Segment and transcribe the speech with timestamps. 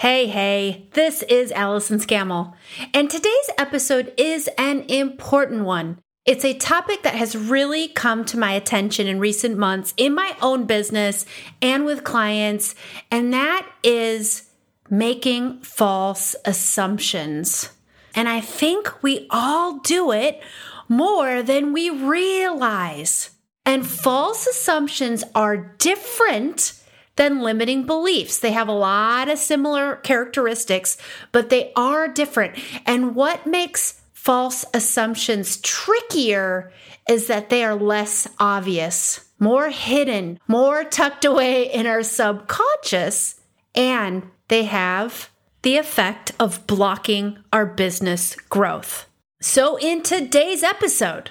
[0.00, 2.52] Hey, hey, this is Allison Scammell,
[2.92, 6.00] and today's episode is an important one.
[6.26, 10.36] It's a topic that has really come to my attention in recent months in my
[10.42, 11.24] own business
[11.62, 12.74] and with clients,
[13.10, 14.50] and that is
[14.90, 17.70] making false assumptions.
[18.14, 20.42] And I think we all do it
[20.90, 23.30] more than we realize.
[23.64, 26.74] And false assumptions are different
[27.16, 28.38] than limiting beliefs.
[28.38, 30.96] They have a lot of similar characteristics,
[31.32, 32.56] but they are different.
[32.84, 36.72] And what makes false assumptions trickier
[37.08, 43.40] is that they are less obvious, more hidden, more tucked away in our subconscious,
[43.74, 45.30] and they have
[45.62, 49.06] the effect of blocking our business growth.
[49.40, 51.30] So, in today's episode,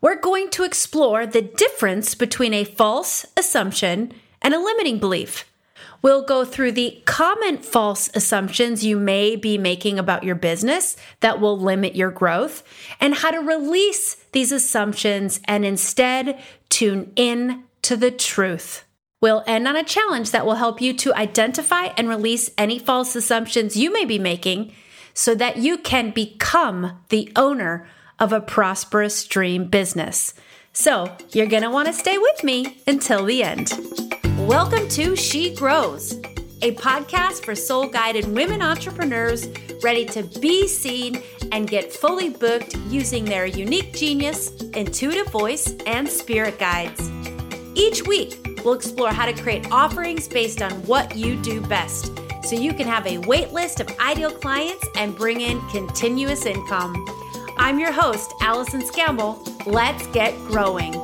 [0.00, 4.12] we're going to explore the difference between a false assumption
[4.42, 5.44] and a limiting belief.
[6.02, 11.40] We'll go through the common false assumptions you may be making about your business that
[11.40, 12.62] will limit your growth
[13.00, 18.84] and how to release these assumptions and instead tune in to the truth.
[19.20, 23.16] We'll end on a challenge that will help you to identify and release any false
[23.16, 24.72] assumptions you may be making
[25.14, 30.34] so that you can become the owner of a prosperous dream business.
[30.72, 33.72] So, you're going to want to stay with me until the end.
[34.46, 36.12] Welcome to She Grows,
[36.62, 39.48] a podcast for soul guided women entrepreneurs
[39.82, 46.08] ready to be seen and get fully booked using their unique genius, intuitive voice, and
[46.08, 47.10] spirit guides.
[47.74, 52.54] Each week, we'll explore how to create offerings based on what you do best so
[52.54, 57.04] you can have a wait list of ideal clients and bring in continuous income.
[57.58, 59.66] I'm your host, Allison Scammell.
[59.66, 60.94] Let's get growing.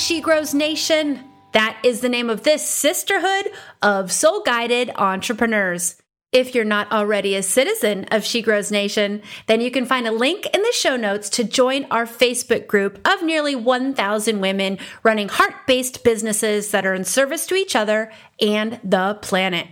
[0.00, 1.24] She Grows Nation.
[1.52, 6.00] That is the name of this sisterhood of soul guided entrepreneurs.
[6.32, 10.12] If you're not already a citizen of She Grows Nation, then you can find a
[10.12, 15.28] link in the show notes to join our Facebook group of nearly 1,000 women running
[15.28, 19.68] heart based businesses that are in service to each other and the planet.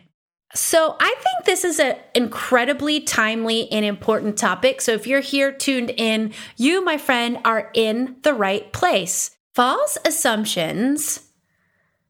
[0.55, 4.83] So, I think this is an incredibly timely and important topic.
[4.83, 9.38] So, if you're here tuned in, you, my friend, are in the right place.
[9.59, 11.31] False assumptions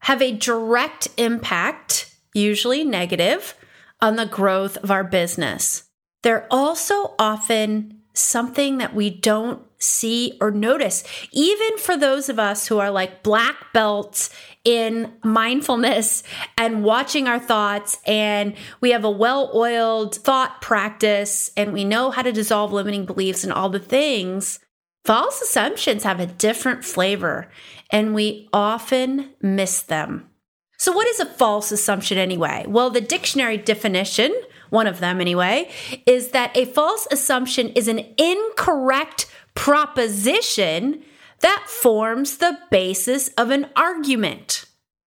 [0.00, 3.54] have a direct impact, usually negative,
[4.02, 5.84] on the growth of our business.
[6.20, 12.66] They're also often something that we don't see or notice, even for those of us
[12.66, 14.28] who are like black belts
[14.62, 16.24] in mindfulness
[16.58, 22.10] and watching our thoughts, and we have a well oiled thought practice, and we know
[22.10, 24.60] how to dissolve limiting beliefs and all the things.
[25.08, 27.48] False assumptions have a different flavor,
[27.90, 30.28] and we often miss them.
[30.76, 32.66] So, what is a false assumption anyway?
[32.68, 35.70] Well, the dictionary definition, one of them anyway,
[36.04, 39.24] is that a false assumption is an incorrect
[39.54, 41.02] proposition
[41.40, 44.66] that forms the basis of an argument.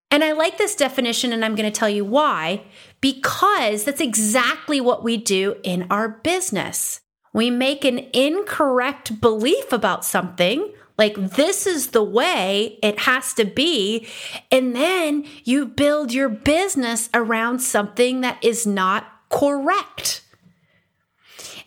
[0.09, 2.63] And I like this definition, and I'm going to tell you why,
[3.01, 7.01] because that's exactly what we do in our business.
[7.33, 13.43] We make an incorrect belief about something like, this is the way it has to
[13.45, 14.07] be.
[14.51, 20.21] And then you build your business around something that is not correct.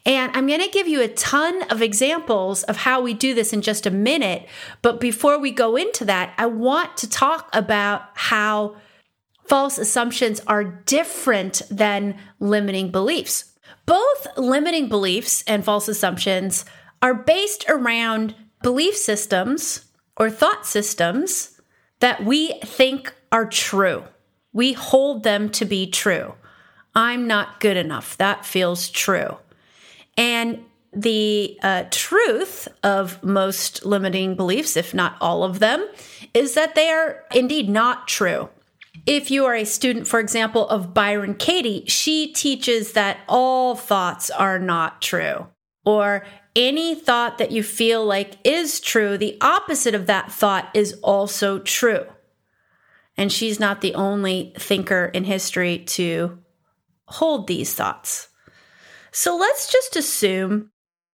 [0.06, 3.52] And I'm going to give you a ton of examples of how we do this
[3.52, 4.46] in just a minute.
[4.82, 8.76] But before we go into that, I want to talk about how
[9.48, 13.53] false assumptions are different than limiting beliefs.
[13.86, 16.64] Both limiting beliefs and false assumptions
[17.02, 19.84] are based around belief systems
[20.16, 21.60] or thought systems
[22.00, 24.04] that we think are true.
[24.52, 26.34] We hold them to be true.
[26.94, 28.16] I'm not good enough.
[28.18, 29.36] That feels true.
[30.16, 35.86] And the uh, truth of most limiting beliefs, if not all of them,
[36.32, 38.48] is that they are indeed not true.
[39.06, 44.30] If you are a student, for example, of Byron Katie, she teaches that all thoughts
[44.30, 45.48] are not true.
[45.84, 46.24] Or
[46.56, 51.58] any thought that you feel like is true, the opposite of that thought is also
[51.58, 52.06] true.
[53.16, 56.38] And she's not the only thinker in history to
[57.06, 58.28] hold these thoughts.
[59.12, 60.70] So let's just assume,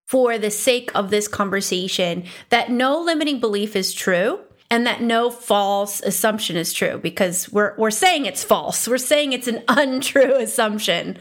[0.07, 5.31] for the sake of this conversation, that no limiting belief is true and that no
[5.31, 8.87] false assumption is true because we're, we're saying it's false.
[8.87, 11.19] We're saying it's an untrue assumption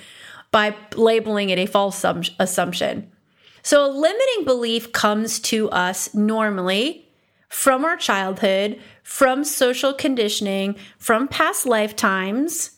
[0.52, 2.04] by labeling it a false
[2.40, 3.12] assumption.
[3.62, 7.08] So, a limiting belief comes to us normally
[7.50, 12.72] from our childhood, from social conditioning, from past lifetimes,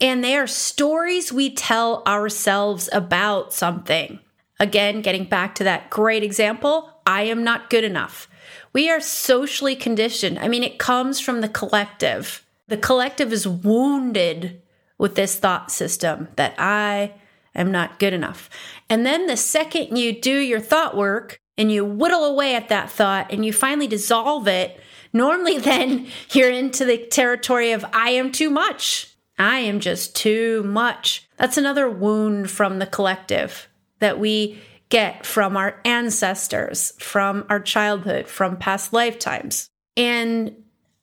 [0.00, 4.18] and they are stories we tell ourselves about something.
[4.60, 8.28] Again, getting back to that great example, I am not good enough.
[8.74, 10.38] We are socially conditioned.
[10.40, 12.44] I mean, it comes from the collective.
[12.66, 14.60] The collective is wounded
[14.98, 17.14] with this thought system that I
[17.54, 18.50] am not good enough.
[18.90, 22.90] And then the second you do your thought work and you whittle away at that
[22.90, 24.80] thought and you finally dissolve it,
[25.12, 29.14] normally then you're into the territory of I am too much.
[29.38, 31.28] I am just too much.
[31.36, 33.68] That's another wound from the collective
[34.00, 34.60] that we
[34.94, 39.68] get from our ancestors, from our childhood, from past lifetimes.
[39.96, 40.54] And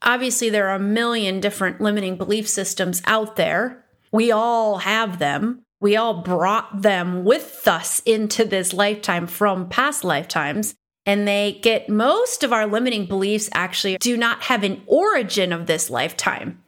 [0.02, 3.84] obviously, there are a million different limiting belief systems out there.
[4.10, 5.64] We all have them.
[5.82, 10.74] We all brought them with us into this lifetime from past lifetimes.
[11.06, 15.68] And they get most of our limiting beliefs actually do not have an origin of
[15.68, 16.64] this lifetime.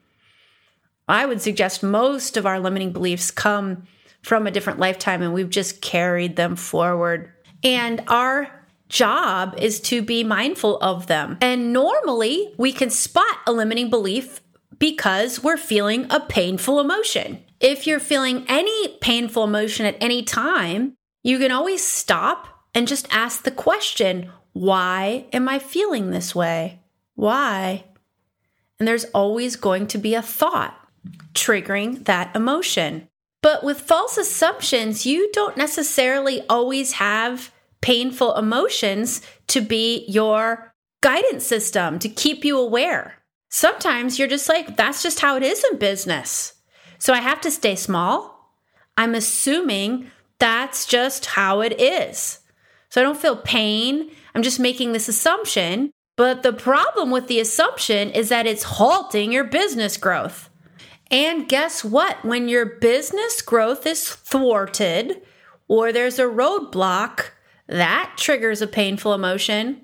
[1.07, 3.87] I would suggest most of our limiting beliefs come
[4.23, 7.31] from a different lifetime and we've just carried them forward.
[7.63, 8.49] And our
[8.89, 11.37] job is to be mindful of them.
[11.41, 14.41] And normally we can spot a limiting belief
[14.79, 17.43] because we're feeling a painful emotion.
[17.59, 23.07] If you're feeling any painful emotion at any time, you can always stop and just
[23.11, 26.79] ask the question, why am I feeling this way?
[27.15, 27.85] Why?
[28.79, 30.77] And there's always going to be a thought
[31.33, 33.07] triggering that emotion.
[33.43, 37.51] But with false assumptions, you don't necessarily always have
[37.81, 43.15] painful emotions to be your guidance system to keep you aware.
[43.49, 46.53] Sometimes you're just like, that's just how it is in business.
[46.99, 48.55] So I have to stay small.
[48.97, 50.09] I'm assuming
[50.39, 52.39] that's just how it is.
[52.89, 54.09] So I don't feel pain.
[54.33, 55.91] I'm just making this assumption.
[56.15, 60.49] But the problem with the assumption is that it's halting your business growth.
[61.13, 62.25] And guess what?
[62.25, 65.21] When your business growth is thwarted
[65.67, 67.25] or there's a roadblock,
[67.67, 69.81] that triggers a painful emotion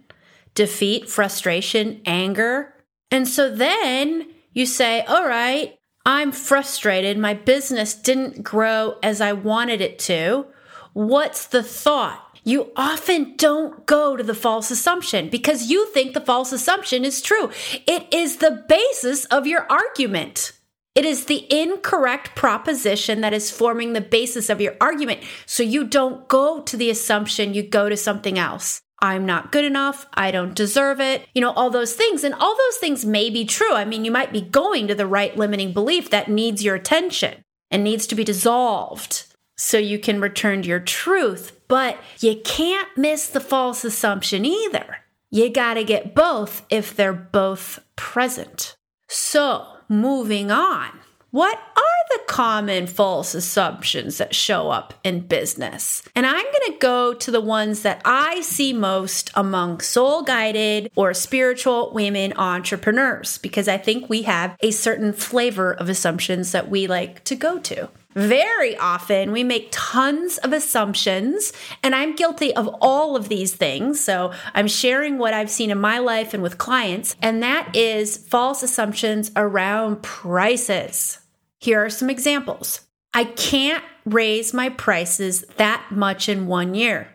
[0.56, 2.74] defeat, frustration, anger.
[3.12, 7.20] And so then you say, All right, I'm frustrated.
[7.20, 10.48] My business didn't grow as I wanted it to.
[10.94, 12.26] What's the thought?
[12.44, 17.22] You often don't go to the false assumption because you think the false assumption is
[17.22, 17.52] true.
[17.86, 20.54] It is the basis of your argument.
[21.00, 25.22] It is the incorrect proposition that is forming the basis of your argument.
[25.46, 28.82] So you don't go to the assumption, you go to something else.
[29.02, 30.08] I'm not good enough.
[30.14, 31.26] I don't deserve it.
[31.34, 32.26] You know, all those things.
[32.26, 33.74] And all those things may be true.
[33.76, 37.46] I mean, you might be going to the right limiting belief that needs your attention
[37.72, 39.24] and needs to be dissolved
[39.58, 41.62] so you can return to your truth.
[41.70, 44.98] But you can't miss the false assumption either.
[45.32, 48.76] You got to get both if they're both present.
[49.08, 50.92] So, moving on.
[51.32, 56.02] What are the common false assumptions that show up in business?
[56.16, 60.92] And I'm going to go to the ones that I see most among soul guided
[60.96, 66.68] or spiritual women entrepreneurs because I think we have a certain flavor of assumptions that
[66.68, 67.90] we like to go to.
[68.16, 71.54] Very often, we make tons of assumptions,
[71.84, 74.04] and I'm guilty of all of these things.
[74.04, 78.18] So, I'm sharing what I've seen in my life and with clients, and that is
[78.18, 81.20] false assumptions around prices.
[81.60, 82.82] Here are some examples
[83.14, 87.08] I can't raise my prices that much in one year.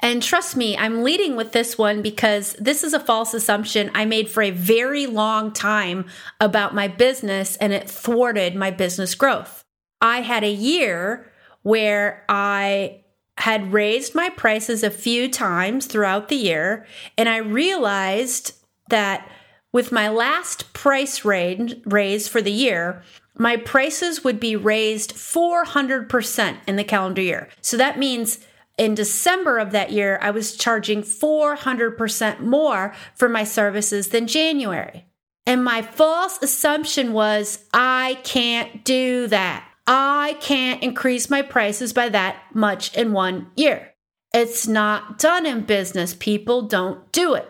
[0.00, 4.04] And trust me, I'm leading with this one because this is a false assumption I
[4.04, 6.06] made for a very long time
[6.38, 9.64] about my business, and it thwarted my business growth.
[10.00, 11.30] I had a year
[11.62, 13.02] where I
[13.38, 16.86] had raised my prices a few times throughout the year,
[17.18, 18.52] and I realized
[18.88, 19.28] that
[19.72, 23.02] with my last price raise for the year,
[23.38, 27.48] my prices would be raised 400% in the calendar year.
[27.60, 28.38] So that means
[28.78, 35.04] in December of that year, I was charging 400% more for my services than January.
[35.44, 39.68] And my false assumption was, I can't do that.
[39.86, 43.94] I can't increase my prices by that much in one year.
[44.34, 46.14] It's not done in business.
[46.14, 47.48] People don't do it.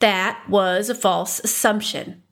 [0.00, 2.22] That was a false assumption.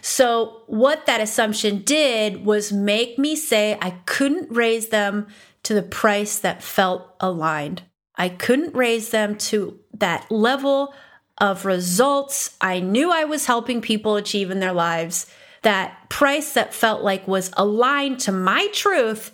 [0.00, 5.28] So, what that assumption did was make me say I couldn't raise them
[5.64, 7.82] to the price that felt aligned.
[8.16, 10.94] I couldn't raise them to that level
[11.38, 15.26] of results I knew I was helping people achieve in their lives
[15.62, 19.32] that price that felt like was aligned to my truth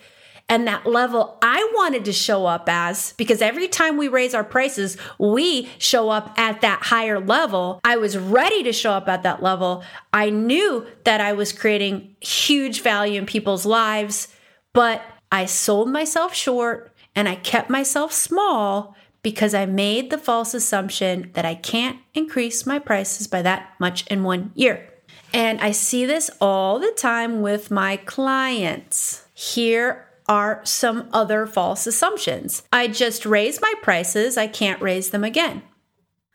[0.49, 4.45] and that level I wanted to show up as, because every time we raise our
[4.45, 7.81] prices, we show up at that higher level.
[7.83, 9.83] I was ready to show up at that level.
[10.13, 14.29] I knew that I was creating huge value in people's lives,
[14.73, 15.03] but
[15.33, 21.31] I sold myself short and I kept myself small because I made the false assumption
[21.33, 24.91] that I can't increase my prices by that much in one year.
[25.35, 29.27] And I see this all the time with my clients.
[29.35, 32.63] Here are some other false assumptions.
[32.73, 35.65] I just raised my prices, I can't raise them again.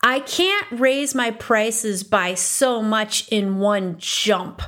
[0.03, 4.62] I can't raise my prices by so much in one jump.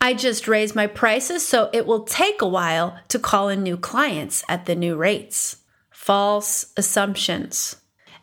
[0.00, 3.76] I just raise my prices so it will take a while to call in new
[3.76, 5.58] clients at the new rates.
[5.90, 7.76] False assumptions.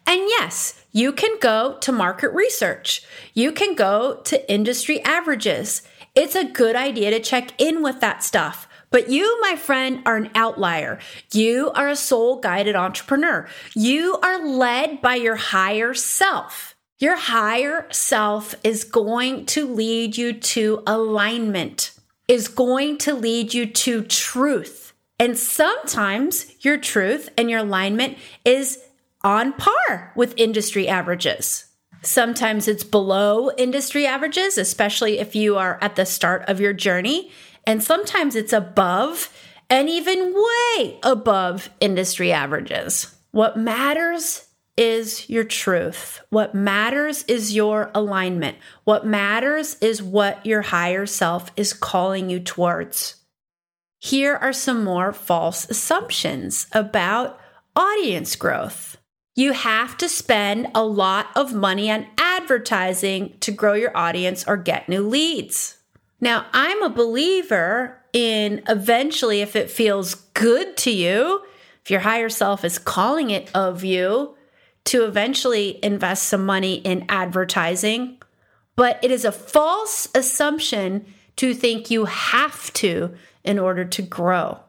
[0.08, 3.04] And yes, you can go to market research.
[3.34, 5.84] You can go to industry averages.
[6.16, 8.68] It's a good idea to check in with that stuff.
[8.90, 11.00] But you, my friend, are an outlier.
[11.32, 13.48] You are a soul guided entrepreneur.
[13.74, 16.76] You are led by your higher self.
[17.00, 21.94] Your higher self is going to lead you to alignment,
[22.28, 24.94] is going to lead you to truth.
[25.18, 28.84] And sometimes your truth and your alignment is
[29.24, 31.66] on par with industry averages.
[32.04, 37.32] Sometimes it's below industry averages, especially if you are at the start of your journey.
[37.66, 39.32] And sometimes it's above
[39.70, 43.16] and even way above industry averages.
[43.32, 44.48] What matters
[44.78, 46.22] is your truth.
[46.30, 48.58] What matters is your alignment.
[48.84, 53.16] What matters is what your higher self is calling you towards.
[54.00, 57.40] Here are some more false assumptions about
[57.75, 58.91] audience growth.
[59.36, 64.58] You have to spend a lot of money on advertising to grow your audience or
[64.58, 65.78] get new leads.
[66.20, 71.44] Now, I'm a believer in eventually, if it feels good to you,
[71.82, 74.36] if your higher self is calling it of you,
[74.86, 78.18] to eventually invest some money in advertising.
[78.76, 81.06] But it is a false assumption
[81.38, 84.60] to think you have to in order to grow.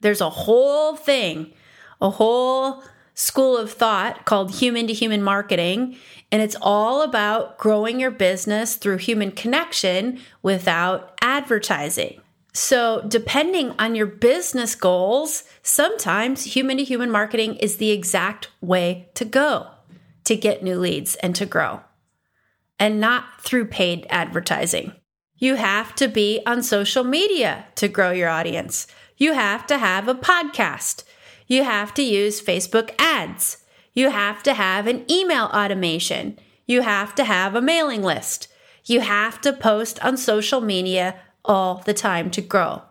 [0.00, 1.52] There's a whole thing,
[2.00, 2.82] a whole
[3.18, 5.96] school of thought called human to human marketing.
[6.30, 12.20] And it's all about growing your business through human connection without advertising.
[12.52, 19.08] So, depending on your business goals, sometimes human to human marketing is the exact way
[19.14, 19.66] to go
[20.24, 21.80] to get new leads and to grow,
[22.78, 24.92] and not through paid advertising.
[25.36, 28.86] You have to be on social media to grow your audience.
[29.16, 31.04] You have to have a podcast
[31.48, 33.64] you have to use Facebook ads.
[33.94, 36.38] You have to have an email automation.
[36.66, 38.46] You have to have a mailing list.
[38.84, 42.82] You have to post on social media all the time to grow.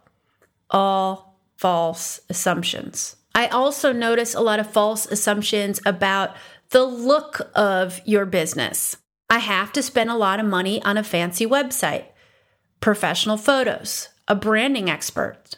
[0.70, 3.16] All false assumptions.
[3.34, 6.36] I also notice a lot of false assumptions about
[6.72, 8.98] the look of your business.
[9.30, 12.06] I have to spend a lot of money on a fancy website,
[12.80, 15.58] professional photos, a branding expert,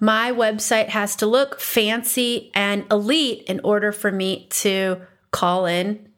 [0.00, 6.08] my website has to look fancy and elite in order for me to call in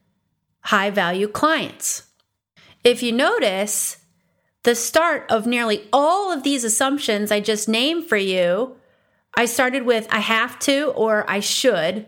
[0.60, 2.04] high value clients.
[2.84, 3.98] If you notice,
[4.62, 8.76] the start of nearly all of these assumptions I just named for you,
[9.34, 12.06] I started with I have to or I should.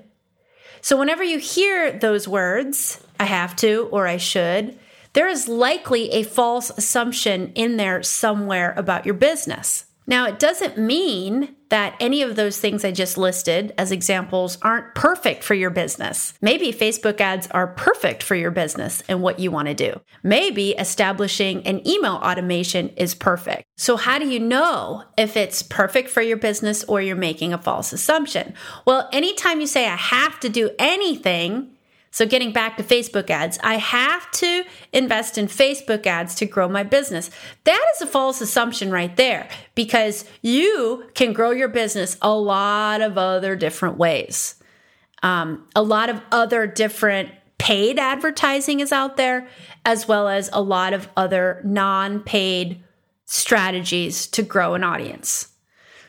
[0.80, 4.78] So whenever you hear those words, I have to or I should,
[5.14, 9.86] there is likely a false assumption in there somewhere about your business.
[10.06, 14.94] Now, it doesn't mean that any of those things I just listed as examples aren't
[14.94, 16.32] perfect for your business.
[16.40, 20.00] Maybe Facebook ads are perfect for your business and what you want to do.
[20.22, 23.64] Maybe establishing an email automation is perfect.
[23.76, 27.58] So, how do you know if it's perfect for your business or you're making a
[27.58, 28.54] false assumption?
[28.84, 31.73] Well, anytime you say, I have to do anything,
[32.14, 36.68] so, getting back to Facebook ads, I have to invest in Facebook ads to grow
[36.68, 37.28] my business.
[37.64, 43.00] That is a false assumption right there because you can grow your business a lot
[43.00, 44.54] of other different ways.
[45.25, 49.49] Um, a lot of other different paid advertising is out there,
[49.85, 52.80] as well as a lot of other non paid
[53.25, 55.49] strategies to grow an audience.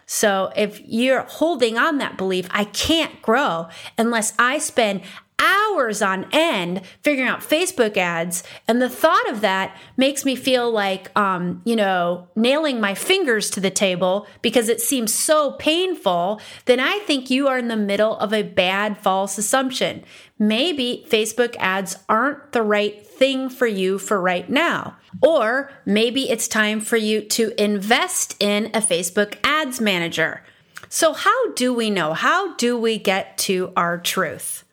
[0.05, 5.01] So if you're holding on that belief, I can't grow unless I spend
[5.39, 8.43] hours on end figuring out Facebook ads.
[8.67, 13.49] And the thought of that makes me feel like, um, you know, nailing my fingers
[13.51, 16.41] to the table because it seems so painful.
[16.65, 20.03] Then I think you are in the middle of a bad false assumption.
[20.37, 24.97] Maybe Facebook ads aren't the right thing for you for right now.
[25.21, 30.43] Or maybe it's time for you to invest in a Facebook ads manager
[30.89, 32.13] So, how do we know?
[32.13, 34.64] How do we get to our truth?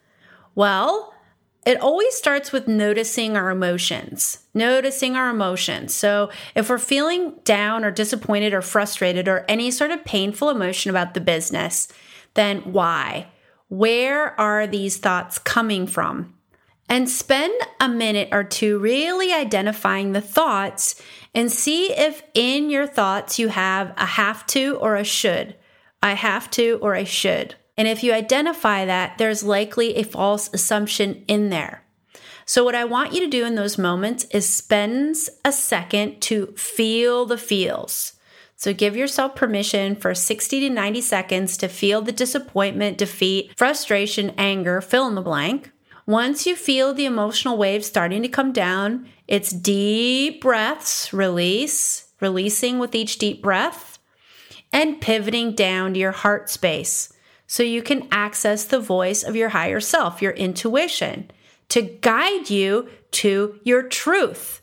[0.54, 1.12] Well,
[1.64, 5.94] it always starts with noticing our emotions, noticing our emotions.
[5.94, 10.90] So, if we're feeling down or disappointed or frustrated or any sort of painful emotion
[10.90, 11.88] about the business,
[12.34, 13.28] then why?
[13.68, 16.34] Where are these thoughts coming from?
[16.88, 21.00] And spend a minute or two really identifying the thoughts
[21.34, 25.56] and see if in your thoughts you have a have to or a should.
[26.02, 27.54] I have to or I should.
[27.76, 31.84] And if you identify that, there's likely a false assumption in there.
[32.44, 36.48] So, what I want you to do in those moments is spend a second to
[36.56, 38.14] feel the feels.
[38.56, 44.32] So, give yourself permission for 60 to 90 seconds to feel the disappointment, defeat, frustration,
[44.36, 45.70] anger, fill in the blank.
[46.04, 52.80] Once you feel the emotional waves starting to come down, it's deep breaths, release, releasing
[52.80, 54.00] with each deep breath,
[54.72, 57.11] and pivoting down to your heart space
[57.52, 61.30] so you can access the voice of your higher self, your intuition,
[61.68, 64.62] to guide you to your truth.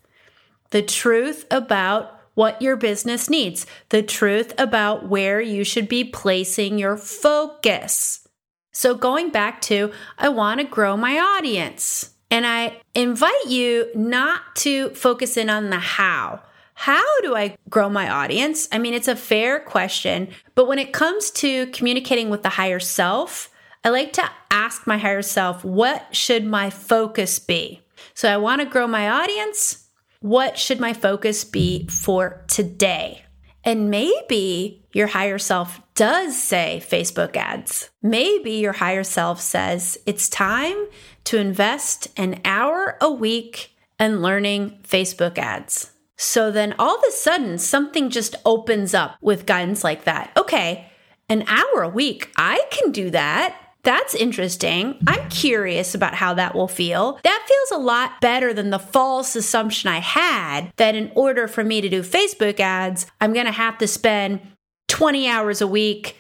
[0.72, 6.80] The truth about what your business needs, the truth about where you should be placing
[6.80, 8.28] your focus.
[8.72, 12.16] So, going back to, I want to grow my audience.
[12.32, 16.42] And I invite you not to focus in on the how.
[16.80, 18.70] How do I grow my audience?
[18.72, 22.80] I mean, it's a fair question, but when it comes to communicating with the higher
[22.80, 23.52] self,
[23.84, 27.82] I like to ask my higher self, what should my focus be?
[28.14, 29.90] So I want to grow my audience.
[30.22, 33.26] What should my focus be for today?
[33.66, 37.90] And maybe your higher self does say Facebook ads.
[38.02, 40.88] Maybe your higher self says it's time
[41.26, 45.92] to invest an hour a week in learning Facebook ads.
[46.22, 50.32] So then all of a sudden, something just opens up with guidance like that.
[50.36, 50.86] Okay,
[51.30, 53.56] an hour a week, I can do that.
[53.84, 55.00] That's interesting.
[55.08, 57.18] I'm curious about how that will feel.
[57.24, 61.64] That feels a lot better than the false assumption I had that in order for
[61.64, 64.42] me to do Facebook ads, I'm going to have to spend
[64.90, 66.18] 20 hours a week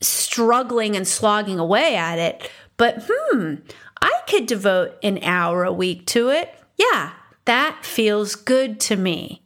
[0.00, 2.50] struggling and slogging away at it.
[2.76, 3.54] But hmm,
[4.02, 6.52] I could devote an hour a week to it.
[6.76, 7.12] Yeah,
[7.48, 9.42] that feels good to me.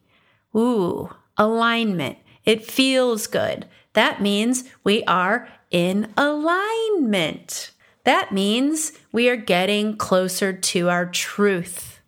[0.56, 2.18] Ooh, alignment.
[2.44, 3.64] It feels good.
[3.92, 7.70] That means we are in alignment.
[8.02, 12.00] That means we are getting closer to our truth.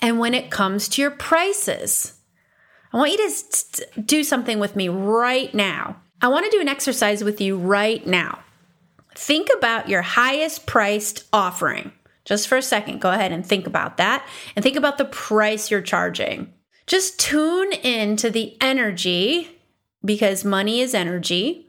[0.00, 2.14] And when it comes to your prices,
[2.90, 6.00] I want you to do something with me right now.
[6.22, 8.38] I want to do an exercise with you right now.
[9.14, 11.92] Think about your highest priced offering.
[12.24, 15.70] Just for a second, go ahead and think about that and think about the price
[15.70, 16.52] you're charging.
[16.86, 19.48] Just tune in to the energy
[20.04, 21.64] because money is energy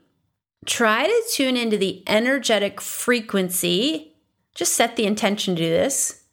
[0.66, 4.14] try to tune into the energetic frequency.
[4.54, 6.24] Just set the intention to do this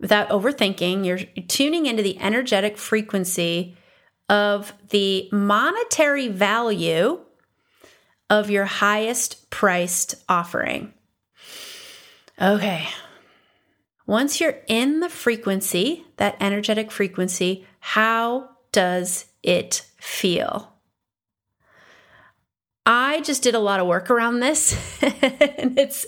[0.00, 1.04] without overthinking.
[1.04, 3.76] You're tuning into the energetic frequency
[4.28, 7.20] of the monetary value
[8.28, 10.92] of your highest priced offering.
[12.40, 12.88] Okay.
[14.06, 20.72] Once you're in the frequency, that energetic frequency, how does it feel?
[22.88, 26.06] I just did a lot of work around this, and it's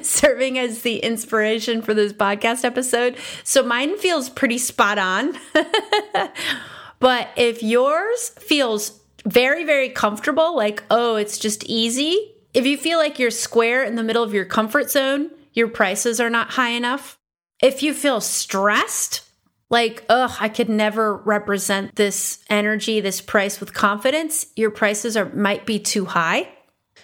[0.00, 3.18] serving as the inspiration for this podcast episode.
[3.42, 5.34] So mine feels pretty spot on.
[6.98, 12.98] but if yours feels very, very comfortable, like, oh, it's just easy, if you feel
[12.98, 16.70] like you're square in the middle of your comfort zone, your prices are not high
[16.70, 17.18] enough.
[17.62, 19.22] If you feel stressed,
[19.70, 25.32] like, ugh, I could never represent this energy, this price with confidence, your prices are
[25.34, 26.48] might be too high.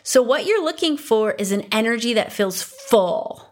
[0.03, 3.47] So what you're looking for is an energy that feels full.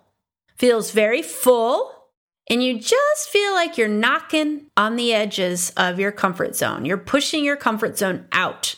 [0.56, 1.98] Feels very full
[2.48, 6.84] and you just feel like you're knocking on the edges of your comfort zone.
[6.84, 8.76] You're pushing your comfort zone out.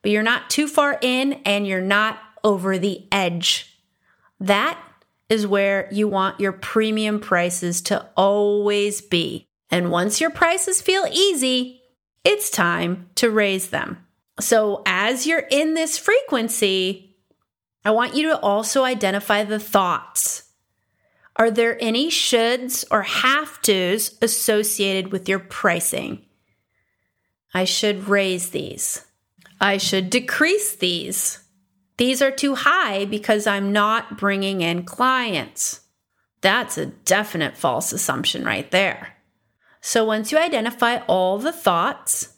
[0.00, 3.78] But you're not too far in and you're not over the edge.
[4.40, 4.78] That
[5.34, 9.46] is where you want your premium prices to always be.
[9.70, 11.82] And once your prices feel easy,
[12.24, 13.98] it's time to raise them.
[14.40, 17.16] So, as you're in this frequency,
[17.84, 20.44] I want you to also identify the thoughts.
[21.36, 26.24] Are there any shoulds or have tos associated with your pricing?
[27.52, 29.04] I should raise these.
[29.60, 31.43] I should decrease these.
[31.96, 35.80] These are too high because I'm not bringing in clients.
[36.40, 39.16] That's a definite false assumption right there.
[39.80, 42.34] So once you identify all the thoughts,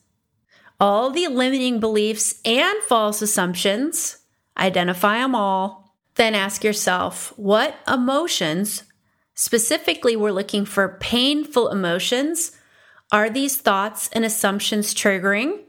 [0.78, 4.18] all the limiting beliefs and false assumptions,
[4.58, 5.94] identify them all.
[6.16, 8.84] Then ask yourself what emotions,
[9.34, 12.52] specifically, we're looking for painful emotions.
[13.12, 15.65] Are these thoughts and assumptions triggering?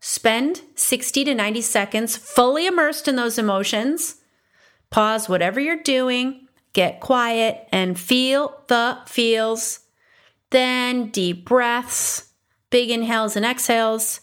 [0.00, 4.16] Spend 60 to 90 seconds fully immersed in those emotions.
[4.90, 9.80] Pause whatever you're doing, get quiet, and feel the feels.
[10.50, 12.30] Then deep breaths,
[12.70, 14.20] big inhales and exhales.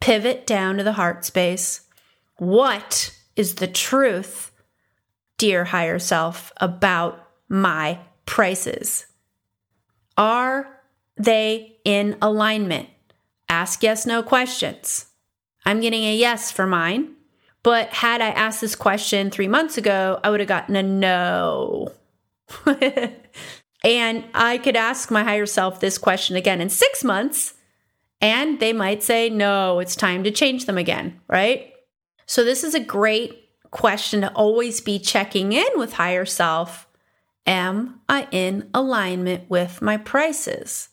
[0.00, 1.80] Pivot down to the heart space.
[2.36, 4.50] What is the truth,
[5.38, 9.06] dear higher self, about my prices?
[10.18, 10.80] Are
[11.16, 12.88] they in alignment?
[13.48, 15.06] Ask yes, no questions.
[15.64, 17.14] I'm getting a yes for mine.
[17.64, 21.92] But had I asked this question three months ago, I would have gotten a no.
[23.84, 27.54] and I could ask my higher self this question again in six months,
[28.20, 31.72] and they might say, no, it's time to change them again, right?
[32.26, 36.86] So, this is a great question to always be checking in with higher self.
[37.46, 40.90] Am I in alignment with my prices?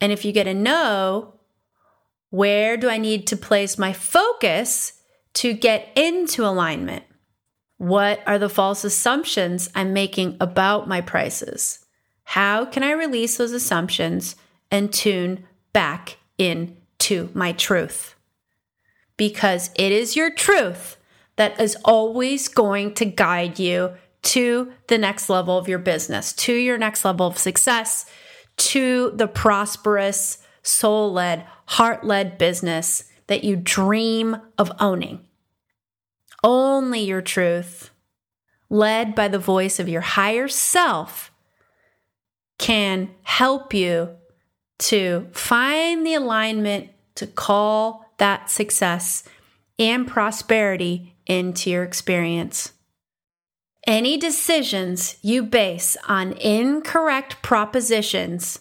[0.00, 1.39] And if you get a no,
[2.30, 4.94] where do I need to place my focus
[5.34, 7.04] to get into alignment?
[7.76, 11.84] What are the false assumptions I'm making about my prices?
[12.24, 14.36] How can I release those assumptions
[14.70, 18.14] and tune back into my truth?
[19.16, 20.96] Because it is your truth
[21.36, 26.52] that is always going to guide you to the next level of your business, to
[26.52, 28.04] your next level of success,
[28.56, 30.38] to the prosperous,
[30.70, 35.26] soul led, heart led business that you dream of owning.
[36.42, 37.90] Only your truth,
[38.68, 41.30] led by the voice of your higher self,
[42.58, 44.16] can help you
[44.78, 49.24] to find the alignment to call that success
[49.78, 52.72] and prosperity into your experience.
[53.86, 58.60] Any decisions you base on incorrect propositions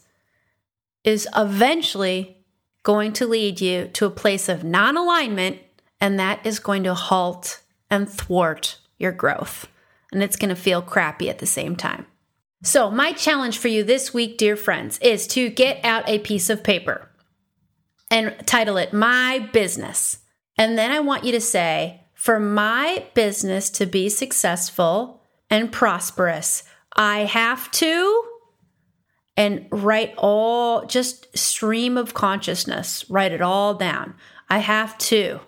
[1.04, 2.38] is eventually
[2.84, 5.60] going to lead you to a place of non alignment,
[6.00, 9.68] and that is going to halt and thwart your growth.
[10.12, 12.06] And it's going to feel crappy at the same time.
[12.64, 16.50] So, my challenge for you this week, dear friends, is to get out a piece
[16.50, 17.10] of paper
[18.12, 20.20] and title it My Business.
[20.58, 26.64] And then I want you to say, for my business to be successful and prosperous,
[26.96, 28.29] I have to
[29.40, 34.14] and write all just stream of consciousness, write it all down.
[34.50, 35.40] I have to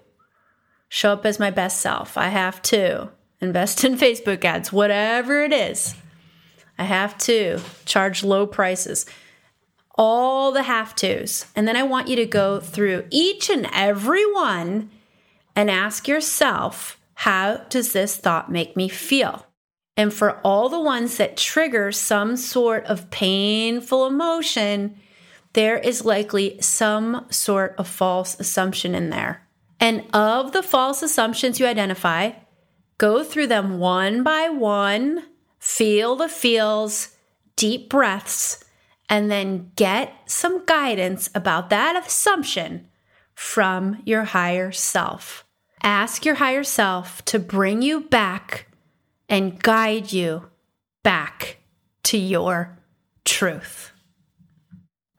[0.87, 2.17] show up as my best self.
[2.17, 3.09] I have to
[3.41, 5.93] invest in Facebook ads, whatever it is.
[6.79, 9.05] I have to charge low prices.
[9.95, 11.47] All the have tos.
[11.53, 14.89] And then I want you to go through each and every one
[15.53, 19.45] and ask yourself, how does this thought make me feel?
[19.97, 24.97] And for all the ones that trigger some sort of painful emotion,
[25.53, 29.47] there is likely some sort of false assumption in there.
[29.79, 32.31] And of the false assumptions you identify,
[32.97, 35.23] go through them one by one,
[35.59, 37.15] feel the feels,
[37.55, 38.63] deep breaths,
[39.09, 42.87] and then get some guidance about that assumption
[43.35, 45.45] from your higher self.
[45.83, 48.67] Ask your higher self to bring you back
[49.31, 50.43] and guide you
[51.01, 51.57] back
[52.03, 52.77] to your
[53.25, 53.91] truth.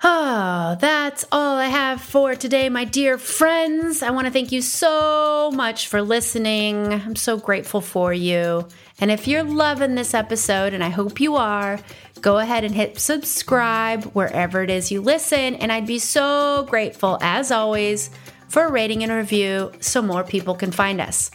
[0.04, 4.02] Oh, that's all I have for today, my dear friends.
[4.02, 6.92] I want to thank you so much for listening.
[6.92, 8.66] I'm so grateful for you.
[8.98, 11.78] And if you're loving this episode, and I hope you are,
[12.20, 15.54] go ahead and hit subscribe wherever it is you listen.
[15.54, 18.10] And I'd be so grateful, as always,
[18.48, 21.30] for a rating and review so more people can find us.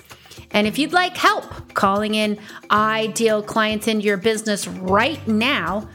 [0.52, 2.40] And if you'd like help calling in
[2.72, 5.90] ideal clients into your business right now,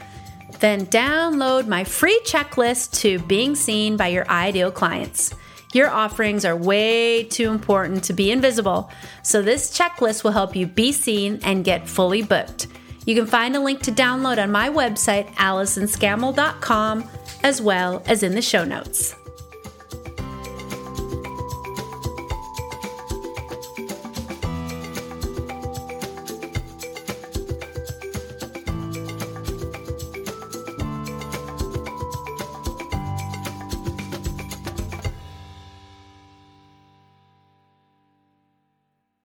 [0.59, 5.33] then download my free checklist to being seen by your ideal clients.
[5.73, 8.91] Your offerings are way too important to be invisible,
[9.23, 12.67] so this checklist will help you be seen and get fully booked.
[13.05, 17.09] You can find a link to download on my website, AllisonScammell.com,
[17.43, 19.15] as well as in the show notes.